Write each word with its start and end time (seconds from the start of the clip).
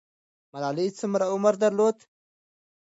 ملالۍ 0.51 0.87
څومره 0.99 1.25
عمر 1.33 1.53
درلود؟ 1.63 1.97